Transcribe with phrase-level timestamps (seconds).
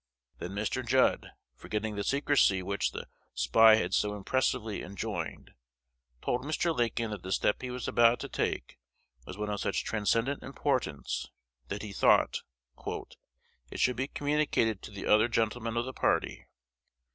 [0.39, 0.83] Then Mr.
[0.83, 5.53] Judd, forgetting the secrecy which the spy had so impressively enjoined,
[6.23, 6.75] told Mr.
[6.75, 8.79] Lincoln that the step he was about to take
[9.27, 11.27] was one of such transcendent importance,
[11.67, 12.41] that he thought
[13.69, 16.47] "it should be communicated to the other gentlemen of the party."